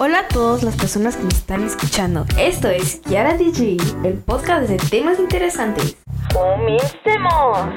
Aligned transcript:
Hola 0.00 0.20
a 0.20 0.28
todas 0.28 0.62
las 0.62 0.76
personas 0.76 1.16
que 1.16 1.24
me 1.24 1.30
están 1.30 1.64
escuchando. 1.64 2.24
Esto 2.38 2.68
es 2.68 3.00
Kiara 3.04 3.36
DJ, 3.36 3.78
el 4.04 4.14
podcast 4.14 4.68
de 4.68 4.76
temas 4.76 5.18
interesantes. 5.18 5.96
¡Comencemos! 6.32 7.74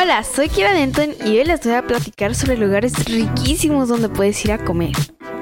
Hola, 0.00 0.22
soy 0.22 0.48
Kiara 0.48 0.72
Denton 0.74 1.10
y 1.26 1.38
hoy 1.38 1.44
les 1.44 1.60
voy 1.64 1.74
a 1.74 1.84
platicar 1.84 2.36
sobre 2.36 2.56
lugares 2.56 3.04
riquísimos 3.06 3.88
donde 3.88 4.08
puedes 4.08 4.44
ir 4.44 4.52
a 4.52 4.64
comer. 4.64 4.92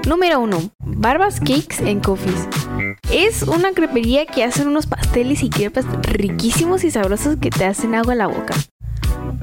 Número 0.06 0.40
1. 0.40 0.70
Barbas 0.78 1.40
Cakes 1.40 1.86
en 1.86 2.00
Coffees. 2.00 2.48
Es 3.10 3.42
una 3.42 3.72
crepería 3.72 4.24
que 4.24 4.44
hacen 4.44 4.68
unos 4.68 4.86
pasteles 4.86 5.42
y 5.42 5.50
crepas 5.50 5.84
riquísimos 6.04 6.84
y 6.84 6.90
sabrosos 6.90 7.36
que 7.36 7.50
te 7.50 7.66
hacen 7.66 7.94
agua 7.94 8.14
en 8.14 8.18
la 8.18 8.28
boca. 8.28 8.54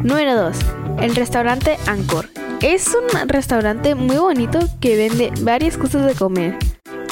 Número 0.04 0.34
2. 0.36 0.58
El 1.02 1.16
restaurante 1.16 1.78
Angkor. 1.86 2.30
Es 2.62 2.88
un 2.88 3.28
restaurante 3.28 3.96
muy 3.96 4.16
bonito 4.16 4.60
que 4.80 4.96
vende 4.96 5.32
varias 5.42 5.78
cosas 5.78 6.06
de 6.06 6.14
comer. 6.14 6.58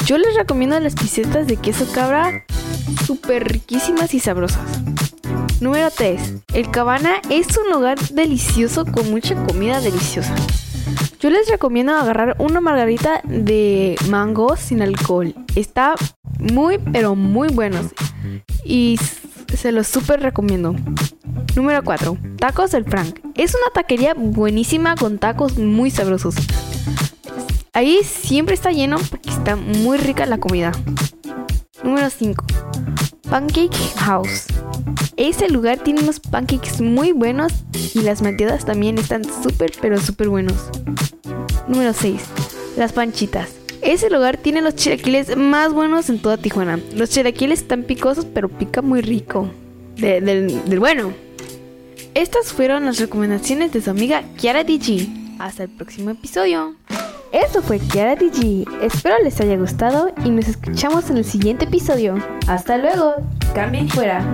Yo 0.06 0.18
les 0.18 0.36
recomiendo 0.36 0.80
las 0.80 0.96
pisetas 0.96 1.48
de 1.48 1.58
queso 1.58 1.86
cabra 1.94 2.46
súper 3.06 3.46
riquísimas 3.46 4.14
y 4.14 4.20
sabrosas. 4.22 4.62
Número 5.60 5.90
3. 5.92 6.36
El 6.54 6.72
Cabana 6.72 7.22
es 7.30 7.48
un 7.58 7.72
lugar 7.74 8.00
delicioso 8.12 8.86
con 8.86 9.12
mucha 9.12 9.36
comida 9.46 9.82
deliciosa. 9.82 10.34
Yo 11.20 11.30
les 11.30 11.50
recomiendo 11.50 11.94
agarrar 11.94 12.38
una 12.40 12.62
margarita 12.62 13.22
de 13.26 13.98
mango 14.08 14.56
sin 14.56 14.82
alcohol. 14.82 15.36
Está 15.56 15.96
muy 16.40 16.78
pero 16.78 17.16
muy 17.16 17.50
bueno 17.50 17.80
y 18.64 18.98
se 19.54 19.74
los 19.74 19.88
súper 19.88 20.22
recomiendo. 20.22 20.76
Número 21.58 21.84
4. 21.84 22.16
Tacos 22.38 22.70
del 22.70 22.86
Frank. 22.86 23.20
Es 23.34 23.56
una 23.56 23.74
taquería 23.74 24.14
buenísima 24.14 24.94
con 24.94 25.18
tacos 25.18 25.58
muy 25.58 25.90
sabrosos. 25.90 26.36
Ahí 27.74 28.02
siempre 28.04 28.54
está 28.54 28.72
lleno 28.72 28.98
porque 29.10 29.32
está 29.32 29.56
muy 29.56 29.98
rica 29.98 30.28
la 30.28 30.38
comida. 30.38 30.72
Número 31.84 32.12
5. 32.12 32.46
Pancake 33.28 33.76
House. 33.96 34.46
Ese 35.16 35.50
lugar 35.50 35.80
tiene 35.80 36.04
unos 36.04 36.20
pancakes 36.20 36.80
muy 36.80 37.12
buenos 37.12 37.52
y 37.96 38.02
las 38.02 38.22
malteadas 38.22 38.64
también 38.64 39.00
están 39.00 39.24
súper 39.24 39.72
pero 39.82 40.00
súper 40.00 40.30
buenos. 40.30 40.70
Número 41.68 41.92
6. 41.92 42.22
Las 42.78 42.94
Panchitas. 42.94 43.50
Ese 43.82 44.12
lugar 44.12 44.38
tiene 44.38 44.62
los 44.62 44.76
chilaquiles 44.76 45.36
más 45.36 45.74
buenos 45.74 46.12
en 46.12 46.20
toda 46.20 46.38
Tijuana. 46.38 46.80
Los 46.94 47.10
chilaquiles 47.10 47.62
están 47.62 47.82
picosos 47.82 48.26
pero 48.26 48.48
pica 48.48 48.84
muy 48.84 49.02
rico. 49.02 49.50
del, 49.96 50.62
bueno. 50.78 51.27
Estas 52.18 52.52
fueron 52.52 52.86
las 52.86 52.98
recomendaciones 52.98 53.72
de 53.74 53.80
su 53.80 53.92
amiga 53.92 54.24
Kiara 54.38 54.64
DG. 54.64 55.38
Hasta 55.38 55.66
el 55.66 55.70
próximo 55.70 56.10
episodio. 56.10 56.74
Esto 57.32 57.62
fue 57.62 57.78
Kiara 57.78 58.16
DG. 58.16 58.66
Espero 58.82 59.24
les 59.24 59.40
haya 59.40 59.56
gustado 59.56 60.12
y 60.26 60.32
nos 60.32 60.48
escuchamos 60.48 61.12
en 61.12 61.18
el 61.18 61.26
siguiente 61.26 61.66
episodio. 61.66 62.16
Hasta 62.48 62.80
luego. 62.80 63.14
Cambien 63.54 63.88
fuera. 63.88 64.26